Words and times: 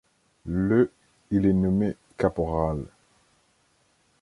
Le 0.47 0.91
il 1.29 1.45
est 1.45 1.53
nommé 1.53 1.95
caporal. 2.17 2.85